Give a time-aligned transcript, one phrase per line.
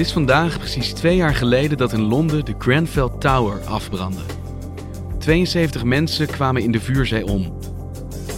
[0.00, 4.20] Het is vandaag precies twee jaar geleden dat in Londen de Grenfell Tower afbrandde.
[5.18, 7.58] 72 mensen kwamen in de vuurzee om.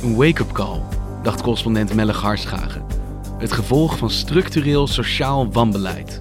[0.03, 0.81] Een wake-up call,
[1.23, 2.87] dacht correspondent Melle Garschagen.
[3.39, 6.21] Het gevolg van structureel sociaal wanbeleid.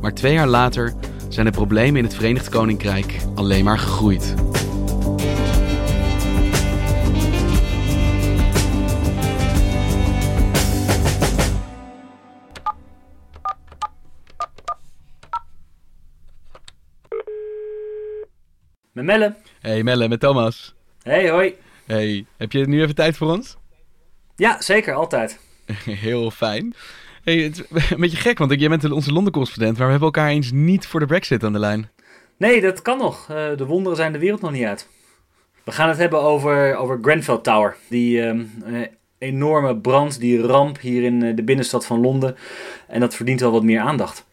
[0.00, 0.94] Maar twee jaar later
[1.28, 4.34] zijn de problemen in het Verenigd Koninkrijk alleen maar gegroeid.
[18.96, 19.34] Met Melle.
[19.60, 20.74] Hey Melle, met Thomas.
[21.02, 21.54] Hey, hoi.
[21.86, 23.56] Hey, heb je nu even tijd voor ons?
[24.36, 25.38] Ja, zeker, altijd.
[26.06, 26.74] Heel fijn.
[27.22, 30.28] Hey, het is een beetje gek, want jij bent onze Londen-correspondent, maar we hebben elkaar
[30.28, 31.90] eens niet voor de Brexit aan de lijn.
[32.36, 33.30] Nee, dat kan nog.
[33.30, 34.88] Eh, de wonderen zijn de wereld nog niet uit.
[35.64, 37.76] We gaan het hebben over, over Grenfell Tower.
[37.88, 38.80] Die ehm, eh,
[39.18, 42.36] enorme brand, die ramp hier in eh, de binnenstad van Londen.
[42.88, 44.26] En dat verdient wel wat meer aandacht.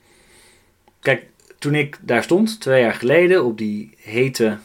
[0.99, 1.25] Kijk,
[1.63, 4.57] toen ik daar stond, twee jaar geleden, op die hete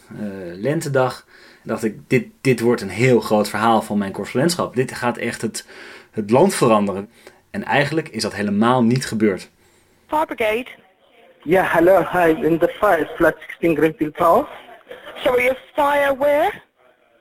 [0.54, 1.26] lentedag,
[1.62, 4.74] dacht ik, dit, dit wordt een heel groot verhaal van mijn correspondentschap.
[4.74, 5.66] Dit gaat echt het,
[6.10, 7.10] het land veranderen.
[7.50, 9.50] En eigenlijk is dat helemaal niet gebeurd.
[10.06, 10.66] Fire Brigade.
[11.42, 14.48] Yeah, hello, hi, in the fire, flat 16 Greenfield Tower.
[15.14, 16.52] Sorry, a fire where?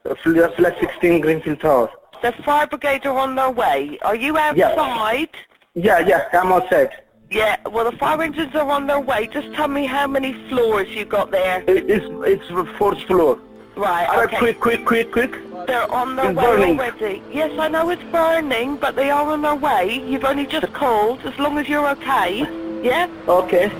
[0.03, 1.89] Uh, fl- Flat 16 Greenfield Tower.
[2.21, 3.97] The fire brigade are on their way.
[4.01, 5.29] Are you outside?
[5.71, 6.89] Yeah, yeah, I'm outside.
[7.29, 9.27] Yeah, well the fire engines are on their way.
[9.27, 11.63] Just tell me how many floors you got there.
[11.67, 13.37] It- It's, it's the fourth floor.
[13.75, 14.37] Right, okay.
[14.37, 15.33] quick, quick, quick, quick.
[15.67, 16.79] They're on their It's way burning.
[16.79, 17.21] already.
[17.31, 20.01] Yes, I know it's burning, but they are on their way.
[20.09, 22.47] You've only just called, as long as you're okay.
[22.81, 23.07] Yeah?
[23.25, 23.71] Okay.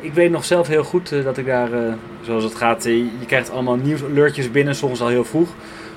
[0.00, 1.92] Ik weet nog zelf heel goed eh, dat ik daar, eh,
[2.22, 5.48] zoals het gaat, eh, je krijgt allemaal nieuwsalertjes binnen, soms al heel vroeg.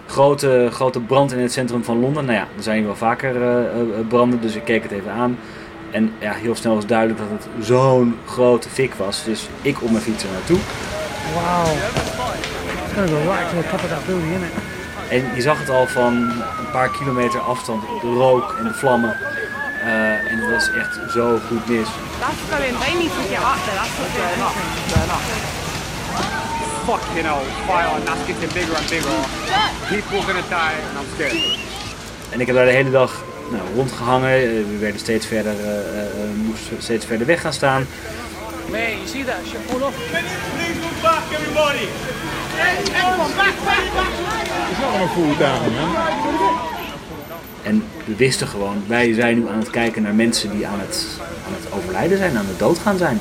[0.08, 2.26] Grote, grote brand in het centrum van Londen.
[2.26, 3.34] Nou ja, er zijn hier wel vaker
[4.08, 5.38] branden, dus ik keek het even aan.
[5.92, 9.24] En ja, heel snel was duidelijk dat het zo'n grote fik was.
[9.24, 10.60] Dus ik op mijn fiets er naartoe.
[11.34, 11.68] Wow.
[12.84, 14.76] It's gonna go right to the top of that building, isn't it?
[15.10, 16.14] En je zag het al van
[16.60, 19.18] een paar kilometer afstand, de rook en de vlammen.
[19.82, 21.88] Eh, en het was echt zo goed mis.
[22.20, 24.56] That's going, they need to get up there, that's what's going on.
[26.88, 29.16] fucking hell, fire and that's getting bigger and bigger.
[29.92, 31.60] People are gonna die and I'm scared.
[32.30, 34.34] En ik heb daar de hele dag nou, rondgehangen.
[34.34, 36.06] Eh, We werden steeds verder, eh, eh,
[36.46, 37.88] moesten steeds verder weg gaan staan.
[38.72, 39.96] Man, you see that shit fall off?
[40.10, 41.88] Please look back, everybody.
[42.80, 42.90] It's
[44.80, 45.96] not gonna fall down, man.
[47.64, 51.08] En we wisten gewoon, wij zijn nu aan het kijken naar mensen die aan het,
[51.48, 53.20] aan het overlijden zijn, aan het doodgaan zijn.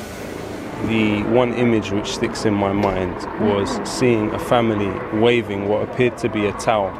[0.87, 6.17] The one image which sticks in my mind was seeing a family waving what appeared
[6.17, 6.91] to be a towel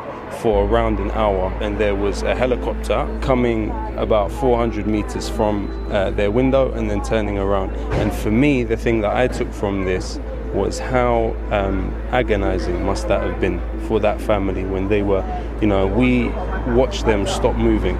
[0.41, 6.11] for around an hour, and there was a helicopter coming about 400 meters from uh,
[6.11, 7.71] their window and then turning around.
[7.93, 10.19] And for me, the thing that I took from this
[10.53, 15.23] was how um, agonizing must that have been for that family when they were,
[15.61, 16.29] you know, we
[16.73, 17.97] watched them stop moving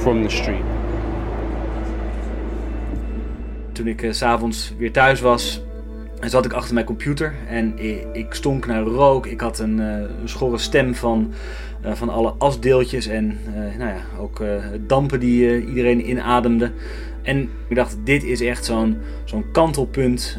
[0.00, 0.64] from the street.
[3.72, 5.60] Toen ik s s'avonds weer thuis was,
[6.28, 7.74] zat ik achter mijn computer en
[8.12, 9.26] ik, stonk naar rook.
[9.26, 11.32] Ik had een, een schorre stem van,
[11.82, 14.42] eh, van alle asdeeltjes en eh, nou ja, ook
[14.86, 16.70] dampen die iedereen inademde.
[17.22, 20.38] En ik dacht, dit is echt zo'n zo'n kantelpunt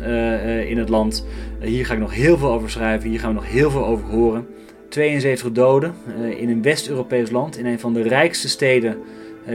[0.67, 1.25] in het land.
[1.59, 4.05] Hier ga ik nog heel veel over schrijven, hier gaan we nog heel veel over
[4.05, 4.47] horen.
[4.89, 5.93] 72 doden
[6.37, 8.97] in een West-Europees land, in een van de rijkste steden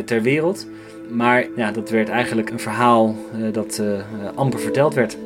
[0.05, 0.69] ter wereld.
[1.11, 3.17] Maar ja, dat werd eigenlijk een verhaal
[3.52, 3.82] dat
[4.34, 5.17] amper verteld werd.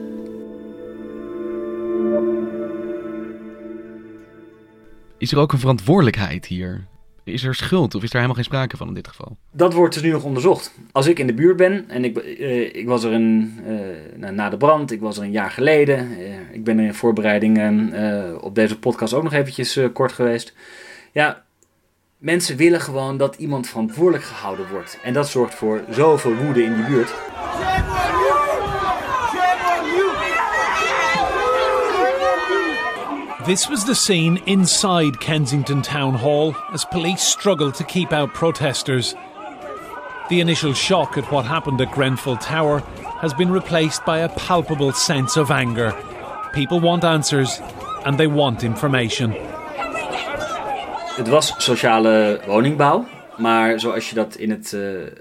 [5.21, 6.87] Is er ook een verantwoordelijkheid hier?
[7.25, 9.37] Is er schuld of is er helemaal geen sprake van in dit geval?
[9.53, 10.75] Dat wordt dus nu nog onderzocht.
[10.93, 13.61] Als ik in de buurt ben en ik, uh, ik was er een,
[14.21, 16.11] uh, na de brand, ik was er een jaar geleden.
[16.11, 17.59] Uh, ik ben er in voorbereiding
[18.41, 20.55] op deze podcast ook nog eventjes kort geweest.
[21.13, 21.45] Ja,
[22.19, 24.99] mensen willen gewoon dat iemand verantwoordelijk gehouden wordt.
[25.03, 27.15] En dat zorgt voor zoveel woede in die buurt.
[33.47, 39.15] This was the scene inside Kensington Town Hall as police struggled to keep out protesters.
[40.29, 42.81] The initial shock at what happened at Grenfell Tower
[43.21, 45.95] has been replaced by a palpable sense of anger.
[46.53, 47.61] People want answers
[48.05, 49.33] and they want information.
[51.17, 54.81] Het was sociale woningbouw, maar zoals je dat in het uh,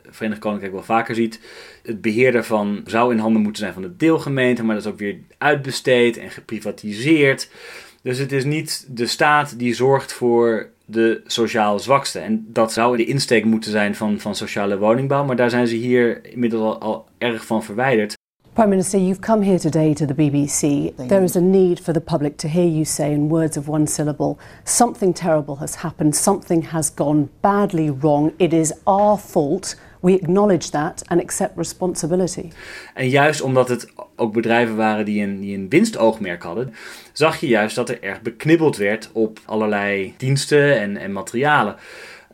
[0.09, 1.39] Verenigd Koninkrijk wel vaker ziet,
[1.83, 4.99] het beheer daarvan zou in handen moeten zijn van de deelgemeente, maar dat is ook
[4.99, 7.49] weer uitbesteed en geprivatiseerd.
[8.01, 12.19] Dus het is niet de staat die zorgt voor de sociaal zwakste.
[12.19, 15.25] En dat zou de insteek moeten zijn van, van sociale woningbouw.
[15.25, 18.17] Maar daar zijn ze hier inmiddels al, al erg van verwijderd.
[18.53, 20.91] Prime Minister, you've come here today to the BBC.
[21.07, 23.87] There is a need for the public to hear you say, in words of one
[23.87, 28.33] syllable, something terrible has happened, something has gone badly wrong.
[28.37, 29.75] It is our fault.
[29.99, 32.49] We acknowledge that and accept responsibility.
[32.93, 36.73] En juist omdat het ook bedrijven waren die een, die een winstoogmerk hadden,
[37.13, 41.75] zag je juist dat er erg beknibbeld werd op allerlei diensten en, en materialen.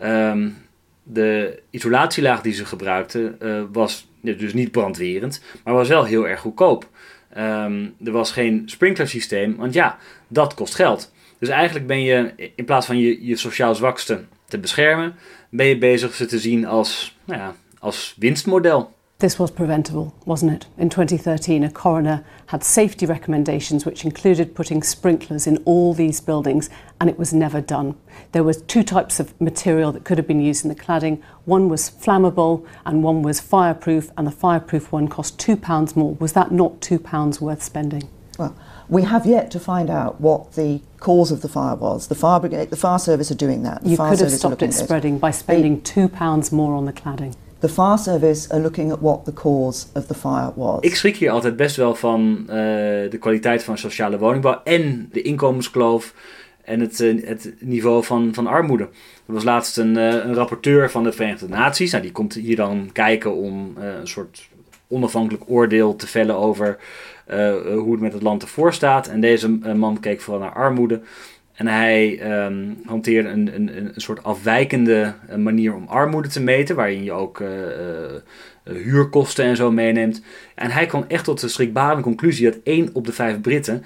[0.01, 0.57] Um,
[1.03, 6.39] de isolatielaag die ze gebruikten uh, was dus niet brandwerend, maar was wel heel erg
[6.39, 6.89] goedkoop.
[7.37, 9.97] Um, er was geen sprinklersysteem, want ja,
[10.27, 11.13] dat kost geld.
[11.39, 15.15] Dus eigenlijk ben je, in plaats van je, je sociaal zwakste te beschermen,
[15.49, 18.89] ben je bezig ze te zien als, ja, als winstmodel.
[19.19, 20.67] This was preventable, wasn't it?
[20.77, 26.69] In 2013, a coroner had safety recommendations which included putting sprinklers in all these buildings,
[26.99, 27.95] and it was never done.
[28.33, 31.21] There were two types of material that could have been used in the cladding.
[31.45, 36.15] One was flammable, and one was fireproof, and the fireproof one cost £2 more.
[36.15, 38.09] Was that not £2 worth spending?
[38.37, 38.55] Well,
[38.89, 42.07] we have yet to find out what the cause of the fire was.
[42.07, 43.83] The fire brigade, the fire service are doing that.
[43.83, 47.33] The you fire could have stopped it spreading by spending £2 more on the cladding.
[47.59, 50.79] The fire service are looking at what the cause of the fire was.
[50.81, 52.47] Ik schrik hier altijd best wel van uh,
[53.09, 56.13] de kwaliteit van sociale woningbouw en de inkomenskloof
[56.63, 58.83] en het, uh, het niveau van, van armoede.
[59.25, 61.91] Er was laatst een, uh, een rapporteur van de Verenigde Naties.
[61.91, 64.49] Nou, die komt hier dan kijken om een soort
[64.87, 66.77] onafhankelijk oordeel te vellen over
[67.27, 69.07] hoe het met het land ervoor staat.
[69.07, 71.01] En deze man keek vooral naar armoede.
[71.53, 76.75] En hij um, hanteerde een, een, een soort afwijkende eh, manier om armoede te meten,
[76.75, 77.43] waarin je ook
[78.63, 80.21] huurkosten en zo meeneemt.
[80.55, 83.83] En hij kwam echt tot de schrikbarende conclusie dat 1 op de 5 Britten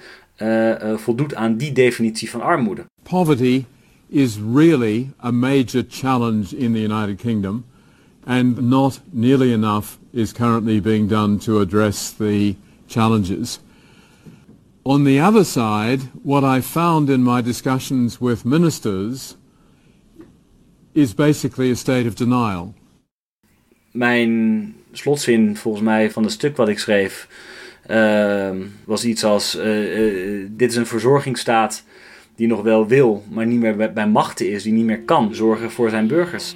[0.96, 2.84] voldoet aan die definitie van armoede.
[3.02, 3.64] Poverty
[4.08, 7.64] is really a major challenge in the United Kingdom,
[8.24, 12.54] and not nearly enough is currently being done to address the
[12.90, 13.60] challenges.
[14.82, 19.36] On the other side, what I found in my discussions with ministers
[20.94, 22.74] is basically a state of denial.
[23.92, 27.28] Mijn slotzin volgens mij van het stuk wat ik schreef
[27.90, 28.50] uh,
[28.84, 31.84] was iets als uh, uh, dit is een verzorgingsstaat
[32.36, 35.34] die nog wel wil, maar niet meer bij, bij machten is, die niet meer kan
[35.34, 36.54] zorgen voor zijn burgers.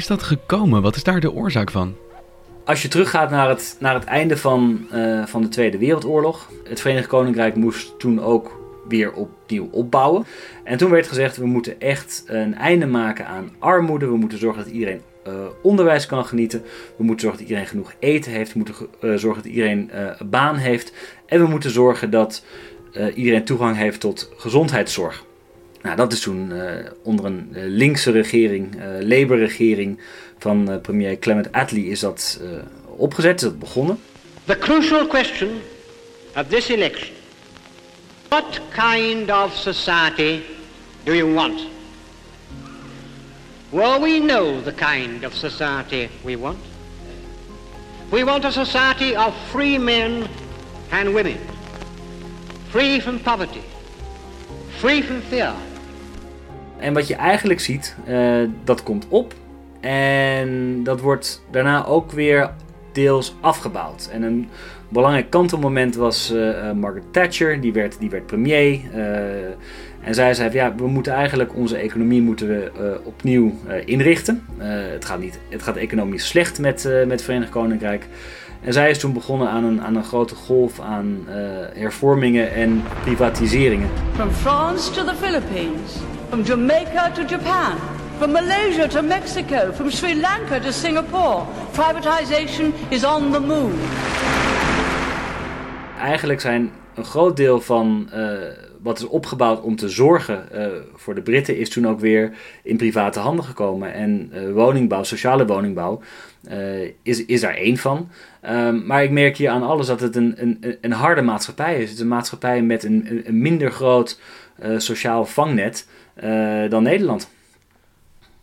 [0.00, 0.82] Is dat gekomen?
[0.82, 1.96] Wat is daar de oorzaak van?
[2.64, 6.50] Als je teruggaat naar het, naar het einde van, uh, van de Tweede Wereldoorlog.
[6.64, 10.24] Het Verenigd Koninkrijk moest toen ook weer opnieuw opbouwen.
[10.64, 14.06] En toen werd gezegd, we moeten echt een einde maken aan armoede.
[14.06, 16.62] We moeten zorgen dat iedereen uh, onderwijs kan genieten.
[16.96, 18.52] We moeten zorgen dat iedereen genoeg eten heeft.
[18.52, 20.92] We moeten uh, zorgen dat iedereen een baan heeft.
[21.26, 22.44] En we moeten zorgen dat
[23.14, 25.24] iedereen toegang heeft tot gezondheidszorg.
[25.82, 26.72] Nou, dat is toen uh,
[27.02, 30.00] onder een uh, linkse regering, uh, Labour-regering
[30.38, 32.40] van premier Clement Attlee is dat
[32.84, 33.98] opgezet, is dat begonnen.
[34.44, 35.48] The crucial question
[36.36, 37.14] of this election.
[38.28, 40.40] What kind of society
[41.04, 41.60] do you want?
[43.70, 46.58] Well, we know the kind of society we want.
[48.10, 50.26] We want a society of free men
[50.90, 51.38] and women,
[52.70, 53.62] free from poverty,
[54.80, 55.54] free from fear.
[56.80, 59.34] En wat je eigenlijk ziet, uh, dat komt op.
[59.80, 62.50] En dat wordt daarna ook weer
[62.92, 64.08] deels afgebouwd.
[64.12, 64.48] En een
[64.88, 68.80] belangrijk kantelmoment was uh, Margaret Thatcher, die werd, die werd premier.
[70.02, 74.46] en zij zei, ja, we moeten eigenlijk onze economie moeten we, opnieuw inrichten.
[74.92, 78.06] het, gaat niet, het gaat economisch slecht met, met Verenigd Koninkrijk.
[78.62, 81.24] En zij is toen begonnen aan een, aan een grote golf aan
[81.74, 83.88] hervormingen en privatiseringen.
[84.14, 87.76] From France to the Philippines, from Jamaica to Japan.
[88.18, 93.74] From Malaysia to Mexico, from Sri Lanka to Singapore, privatization is on the move.
[95.98, 98.28] Eigenlijk zijn een groot deel van uh,
[98.82, 102.32] wat is opgebouwd om te zorgen uh, voor de Britten, is toen ook weer
[102.62, 103.92] in private handen gekomen.
[103.92, 106.00] En uh, woningbouw, sociale woningbouw,
[107.02, 108.08] is, is daar één van.
[108.48, 111.82] Um, maar ik merk hier aan alles dat het een, een, een harde maatschappij is.
[111.82, 114.20] Het is een maatschappij met een, een minder groot
[114.76, 115.86] sociaal vangnet
[116.68, 117.30] dan Nederland.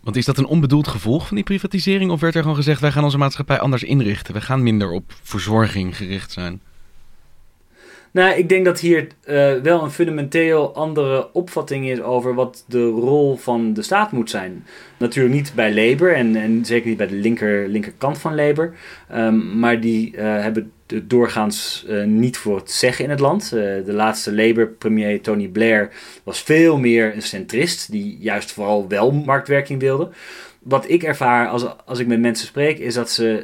[0.02, 2.12] Want is dat een onbedoeld gevolg van die privatisering?
[2.12, 4.34] Of werd er gewoon gezegd, wij gaan onze maatschappij anders inrichten?
[4.34, 6.62] We gaan minder op verzorging gericht zijn?
[8.18, 12.86] Nou, ik denk dat hier uh, wel een fundamenteel andere opvatting is over wat de
[12.86, 14.66] rol van de staat moet zijn.
[14.98, 18.74] Natuurlijk niet bij Labour en, en zeker niet bij de linker, linkerkant van Labour.
[19.14, 20.72] Um, maar die uh, hebben
[21.04, 23.50] doorgaans uh, niet voor het zeggen in het land.
[23.50, 25.90] de laatste Labour-premier Tony Blair
[26.24, 30.10] was veel meer een centrist, die juist vooral wel marktwerking wilde.
[30.60, 33.44] Wat ik ervaar als, als ik met mensen spreek, is dat ze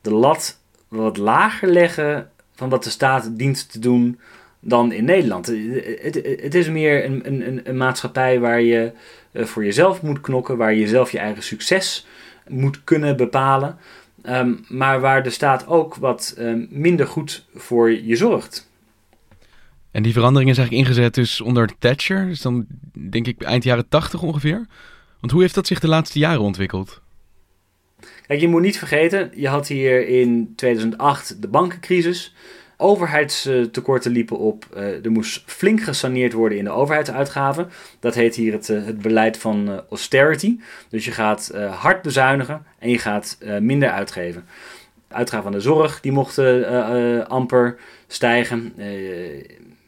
[0.00, 4.18] de lat wat lager leggen van wat de staat dient te doen
[4.60, 5.46] dan in Nederland.
[5.46, 8.92] Het, het, is meer een, een, een, maatschappij waar je
[9.32, 12.06] eh, voor jezelf moet knokken, waar je zelf je eigen succes
[12.48, 13.76] moet kunnen bepalen,
[14.22, 18.70] ehm, maar waar de staat ook wat ehm, minder goed voor je zorgt.
[19.90, 22.66] En die verandering is eigenlijk ingezet dus onder Thatcher, dus dan
[23.10, 24.66] denk ik eind jaren 80 ongeveer.
[25.20, 27.00] Want hoe heeft dat zich de laatste jaren ontwikkeld?
[28.26, 32.34] Kijk, je moet niet vergeten, je had hier in 2008 de bankencrisis.
[32.80, 34.66] Overheidstekorten liepen op.
[34.76, 37.70] Uh, er moest flink gesaneerd worden in de overheidsuitgaven.
[38.00, 40.58] Dat heet hier het, uh, het beleid van uh, austerity.
[40.88, 44.46] Dus je gaat hard bezuinigen en je gaat minder uitgeven.
[45.08, 48.72] Uitgaven aan de zorg, die mochten amper stijgen.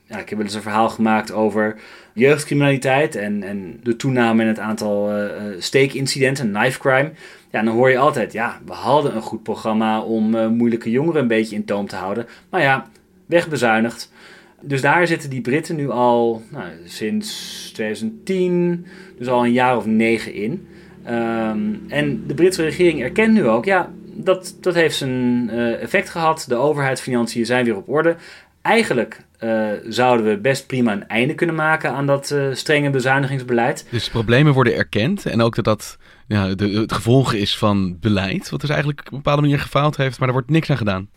[0.07, 1.77] ja, ik heb wel eens een verhaal gemaakt over
[2.21, 5.13] jeugdcriminaliteit en, en de toename in het aantal
[5.59, 7.11] steekincidenten, knife crime.
[7.51, 11.21] Ja, dan hoor je altijd, ja, we hadden een goed programma om uh, moeilijke jongeren
[11.21, 12.27] een beetje in toom te houden.
[12.51, 12.87] Maar ja,
[13.27, 14.13] wegbezuinigd.
[14.61, 18.87] Dus daar zitten die Britten nu al nou, sinds 2010,
[19.19, 20.67] dus al een jaar of negen in.
[21.09, 25.51] Um, en de Britse regering erkent nu ook, ja, dat, dat heeft zijn
[25.81, 26.45] effect gehad.
[26.49, 28.17] De overheidsfinanciën zijn weer op orde.
[28.63, 33.87] Eigenlijk uh, zouden we best prima een einde kunnen maken aan dat uh, strenge bezuinigingsbeleid.
[33.91, 38.51] Dus problemen worden erkend en ook dat dat ja, de, het gevolg is van beleid,
[38.51, 41.09] wat dus eigenlijk op een bepaalde manier gefaald heeft, maar er wordt niks aan gedaan.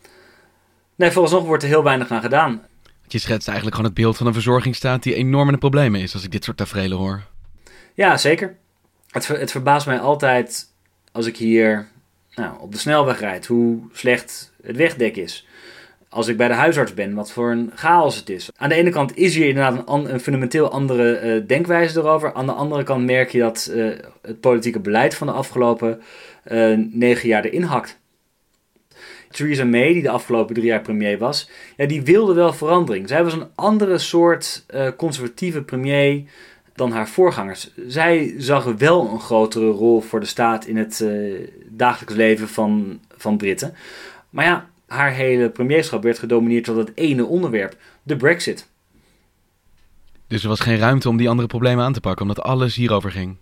[0.95, 2.61] Nee, nog wordt er heel weinig aan gedaan.
[3.07, 6.13] Je schetst eigenlijk gewoon het beeld van een verzorgingsstaat die enorm in de problemen is,
[6.13, 7.23] als ik dit soort tafereelen hoor.
[7.93, 8.55] Ja, zeker.
[9.09, 10.67] Het, het verbaast mij altijd
[11.11, 11.87] als ik hier
[12.35, 15.47] nou, op de snelweg rijd, hoe slecht het wegdek is
[16.13, 18.49] als ik bij de huisarts ben, wat voor een chaos het is.
[18.57, 22.33] Aan de ene kant is hier inderdaad een, fundamenteel andere uh, denkwijze erover.
[22.33, 26.01] Aan de andere kant merk je dat uh, het politieke beleid van de afgelopen
[26.51, 28.01] uh, negen jaar erin hakt.
[29.29, 33.07] Theresa May, die de afgelopen drie jaar premier was, ja, die wilde wel verandering.
[33.07, 34.65] Zij was een andere soort
[34.97, 36.23] conservatieve premier
[36.75, 37.71] dan haar voorgangers.
[37.87, 41.05] Zij zag wel een grotere rol voor de staat in het
[41.69, 43.73] dagelijks leven van, van Britten.
[44.29, 48.67] Maar ja, haar hele premierschap werd gedomineerd tot het ene onderwerp, de Brexit.
[50.27, 53.11] Dus er was geen ruimte om die andere problemen aan te pakken, omdat alles hierover
[53.11, 53.35] ging?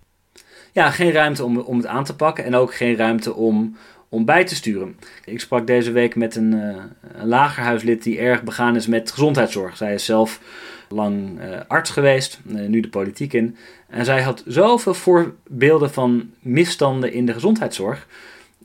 [0.72, 3.78] Ja, geen ruimte om, om het aan te pakken en ook geen ruimte om,
[4.10, 4.96] om bij te sturen.
[5.26, 6.76] Ik sprak deze week met een, uh,
[7.14, 9.78] een lagerhuislid die erg begaan is met gezondheidszorg.
[9.78, 10.42] Zij is zelf
[10.90, 13.58] lang uh, arts geweest, uh, nu de politiek in.
[13.88, 18.08] En zij had zoveel voorbeelden van misstanden in de gezondheidszorg.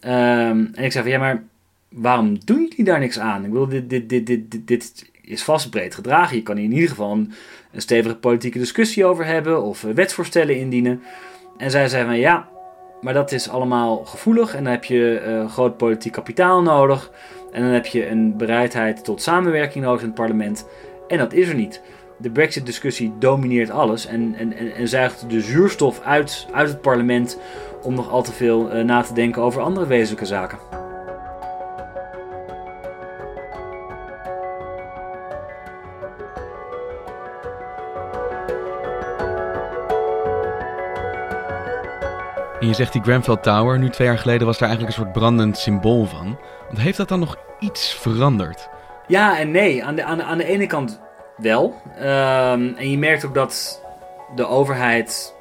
[0.00, 1.42] Ehm, en ik zei van ja, maar
[1.88, 3.44] waarom doen jullie daar niks aan?
[3.44, 6.36] Ik dit, dit, dit, dit, dit is vast breed gedragen.
[6.36, 7.32] Je kan hier in ieder geval een,
[7.78, 11.02] stevige politieke discussie over hebben of eh, wetsvoorstellen indienen.
[11.56, 12.48] En zij zei van ja,
[13.00, 17.10] maar dat is allemaal gevoelig en dan heb je uh, groot politiek kapitaal nodig.
[17.52, 20.66] En dan heb je een bereidheid tot samenwerking nodig in het parlement.
[21.08, 21.82] En dat is er niet.
[22.18, 27.38] De Brexit-discussie domineert alles en, en, en, zuigt de zuurstof uit, uit het parlement
[27.82, 30.85] om nog al te veel uh, na te denken over andere wezenlijke zaken.
[42.66, 45.18] En je zegt die Grenfell Tower, nu twee jaar geleden was daar eigenlijk een soort
[45.18, 46.38] brandend symbool van.
[46.66, 48.68] Want heeft dat dan nog iets veranderd?
[49.06, 49.84] Ja en nee.
[49.84, 51.00] Aan de, aan de, aan de ene kant
[51.36, 51.74] wel.
[51.98, 53.82] Ehm, en je merkt ook dat
[54.34, 55.34] de overheid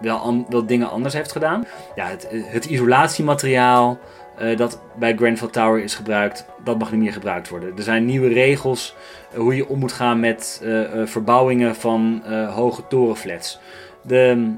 [0.00, 1.66] wel, wel dingen anders heeft gedaan.
[1.94, 3.98] Ja, het, het isolatiemateriaal
[4.40, 7.76] uh, dat bij Grenfell Tower is gebruikt, dat mag niet meer gebruikt worden.
[7.76, 8.94] Er zijn nieuwe regels
[9.32, 12.22] uh, hoe je om moet gaan met uh, verbouwingen van
[12.54, 13.58] hoge torenflats.
[14.02, 14.54] De,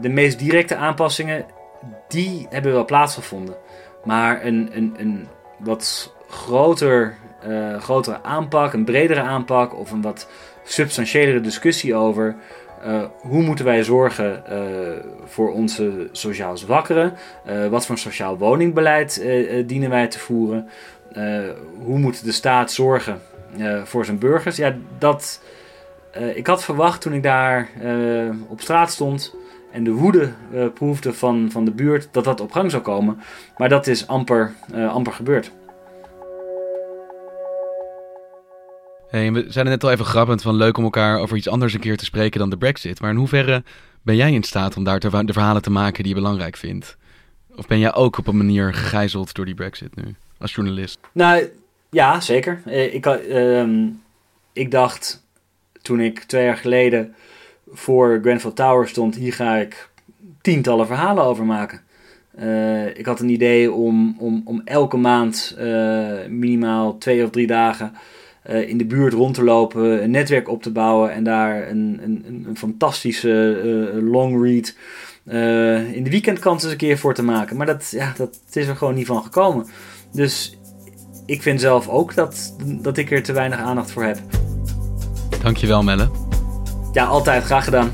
[0.00, 1.44] de meest directe aanpassingen,
[2.08, 3.56] die hebben wel plaatsgevonden.
[4.04, 5.28] Maar een, een, een
[5.58, 7.14] wat groter,
[7.78, 10.28] grotere aanpak, een bredere aanpak of een wat
[10.64, 12.36] substantiëlere discussie over
[12.86, 14.42] uh, hoe moeten wij zorgen
[15.24, 17.14] voor onze sociaal zwakkeren?
[17.70, 19.24] Wat voor sociaal woningbeleid
[19.66, 20.68] dienen wij te voeren?
[21.84, 23.20] hoe moet de staat zorgen
[23.84, 24.56] voor zijn burgers?
[24.56, 25.40] Ja, dat,
[26.34, 27.68] ik had verwacht toen ik daar
[28.48, 29.34] op straat stond
[29.72, 30.32] en de woede
[30.74, 33.18] proefde van, van de buurt, dat dat op gang zou komen.
[33.56, 34.54] Maar dat is amper,
[34.90, 35.52] amper gebeurd.
[39.08, 41.80] Hey, we zijn net al even grappend van leuk om elkaar over iets anders een
[41.80, 43.00] keer te spreken dan de Brexit.
[43.00, 43.62] Maar in hoeverre
[44.02, 46.96] ben jij in staat om daar de verhalen te maken die je belangrijk vindt?
[47.56, 50.98] Of ben jij ook op een manier gegijzeld door die Brexit nu, als journalist?
[51.12, 51.48] Nou
[51.90, 52.62] ja, zeker.
[52.64, 53.88] Eh, ik, uh,
[54.52, 55.26] ik dacht
[55.88, 57.14] toen ik twee jaar geleden
[57.72, 59.88] voor Grenfell Tower stond, hier ga ik
[60.40, 61.80] tientallen verhalen over maken.
[62.40, 67.46] Uh, ik had een idee om, om, om elke maand uh, minimaal twee of drie
[67.46, 67.92] dagen
[68.50, 72.00] uh, in de buurt rond te lopen, een netwerk op te bouwen en daar een,
[72.02, 74.74] een, een fantastische long read
[75.94, 77.56] in de weekendkant eens een keer voor te maken.
[77.56, 79.66] Maar dat, ja, dat is er gewoon niet van gekomen.
[80.12, 80.58] Dus
[81.26, 84.18] ik vind zelf ook dat, dat ik er te weinig aandacht voor heb.
[85.42, 86.10] Dankjewel Melle.
[86.92, 87.44] Ja, altijd.
[87.44, 87.90] Graag gedaan.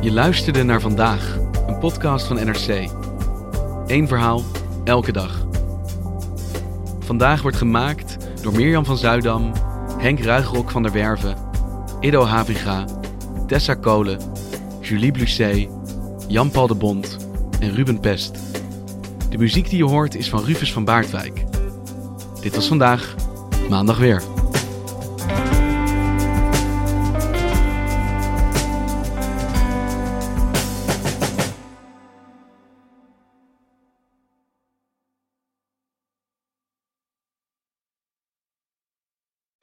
[0.00, 2.90] Je luisterde naar vandaag, een podcast van NRC.
[3.86, 4.42] Eén verhaal,
[4.84, 5.46] elke dag.
[6.98, 9.52] Vandaag wordt gemaakt door Mirjam van Zuidam,
[9.98, 11.36] Henk Ruigrok van der Werven,
[12.00, 12.84] Ido Haviga,
[13.46, 14.18] Tessa Kolen,
[14.80, 15.68] Julie Blusset,
[16.28, 17.16] Jan-Paul de Bond
[17.58, 18.38] en Ruben Pest.
[19.28, 21.44] De muziek die je hoort is van Rufus van Baardwijk.
[22.40, 23.14] Dit was vandaag,
[23.68, 24.22] maandag weer.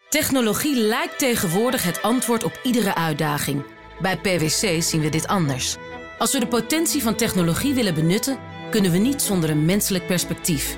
[0.09, 3.65] Technologie lijkt tegenwoordig het antwoord op iedere uitdaging.
[4.01, 5.75] Bij PwC zien we dit anders.
[6.17, 8.37] Als we de potentie van technologie willen benutten,
[8.69, 10.77] kunnen we niet zonder een menselijk perspectief.